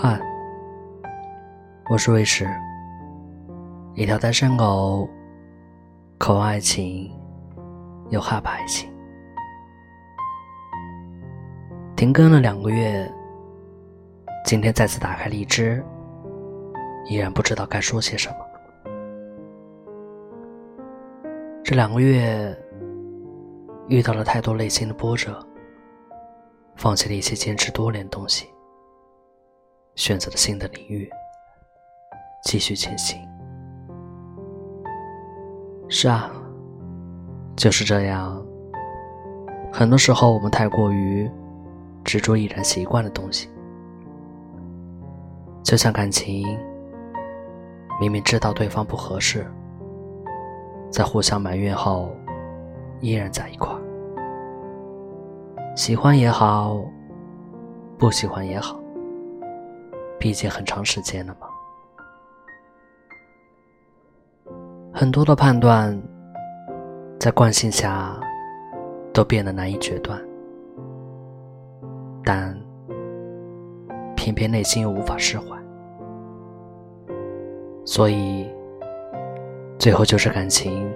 [0.00, 0.16] 嗨
[1.90, 2.48] 我是卫士，
[3.96, 5.10] 一条单身狗，
[6.18, 7.10] 渴望爱情，
[8.08, 8.88] 又害怕爱情。
[11.96, 13.12] 停更了两个月，
[14.44, 15.84] 今天再次打开荔枝，
[17.06, 18.36] 依然不知道该说些什么。
[21.64, 22.56] 这两个月
[23.88, 25.44] 遇到了太多内心的波折，
[26.76, 28.46] 放弃了一些坚持多年的东西，
[29.98, 31.10] 选择了新的领域。
[32.44, 33.20] 继续前行。
[35.88, 36.30] 是啊，
[37.56, 38.40] 就是这样。
[39.72, 41.28] 很多时候，我们太过于
[42.04, 43.50] 执着已然习惯的东西，
[45.64, 46.46] 就像感情，
[48.00, 49.44] 明明知道对方不合适，
[50.92, 52.08] 在互相埋怨后，
[53.00, 53.80] 依然在一块儿。
[55.74, 56.80] 喜欢也好，
[57.98, 58.78] 不喜欢也好，
[60.18, 61.46] 毕竟很长时间了嘛。
[64.92, 65.96] 很多的判断，
[67.20, 68.18] 在惯性下
[69.12, 70.20] 都变得难以决断，
[72.24, 72.58] 但
[74.16, 75.56] 偏偏内心又无法释怀，
[77.84, 78.50] 所以
[79.78, 80.92] 最后就是感情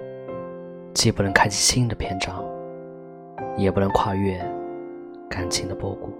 [0.93, 2.43] 既不能开启新的篇章，
[3.55, 4.37] 也不能跨越
[5.29, 6.11] 感情的波谷。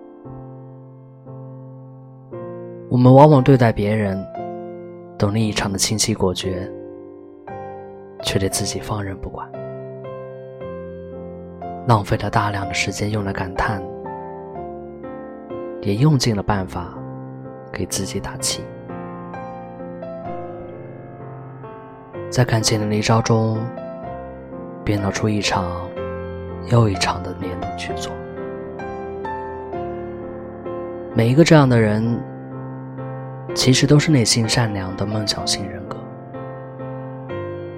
[2.94, 4.24] 我们往往对待别人
[5.18, 6.72] 都异常的清晰果决。
[8.22, 9.50] 却对自己放任不管，
[11.88, 13.84] 浪费了大量的时间用来感叹，
[15.82, 16.94] 也用尽了办法
[17.72, 18.64] 给自己打气，
[22.30, 23.58] 在感情的泥沼中
[24.86, 25.66] 编造出一场
[26.70, 28.14] 又一场的年度剧作。
[31.14, 32.18] 每一个这样的人，
[33.54, 35.98] 其实都是内心善良的梦想型人格。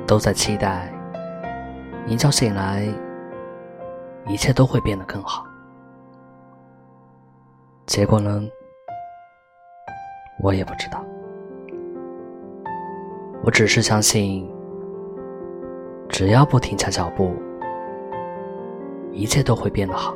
[0.08, 0.92] 都在期待，
[2.06, 2.88] 一觉醒来，
[4.28, 5.46] 一切都会变得更好。
[7.86, 8.42] 结果呢？
[10.42, 11.04] 我也不知道。
[13.44, 14.50] 我只是相信，
[16.10, 17.34] 只要不停下脚步，
[19.12, 20.16] 一切都会变得好。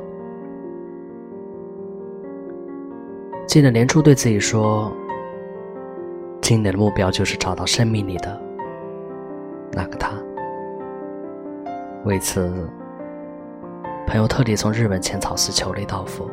[3.48, 4.92] 记得年初对自己说，
[6.50, 8.42] 今年的目标就是找到生命里的。
[9.72, 10.14] 那个他，
[12.06, 12.68] 为此，
[14.08, 16.28] 朋友特地从日本浅草寺求了一道符。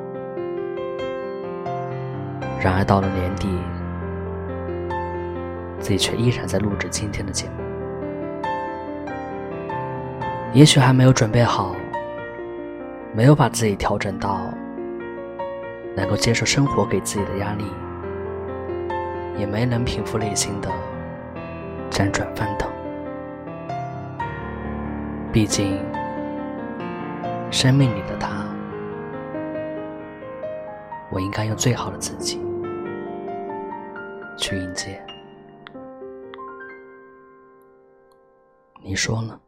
[2.59, 3.47] 然而到了年底，
[5.81, 7.53] 自己却依然在录制今天的节目。
[10.55, 11.77] 也许还没有准备好，
[13.15, 14.41] 没有把自己调整到
[15.95, 17.67] 能够接受生活给自己的压力，
[19.39, 20.71] 也没能平复内心的
[21.91, 22.71] 辗转翻腾。
[25.33, 25.79] 毕竟，
[27.51, 28.47] 生命里的他，
[31.11, 32.41] 我应该用最好的自己
[34.39, 35.01] 去迎接。
[38.83, 39.39] 你说呢？